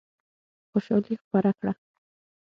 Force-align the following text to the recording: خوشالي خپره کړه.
خوشالي 0.69 1.15
خپره 1.23 1.51
کړه. 1.59 1.73